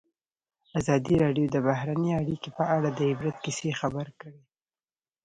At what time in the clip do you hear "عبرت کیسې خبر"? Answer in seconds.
3.11-4.07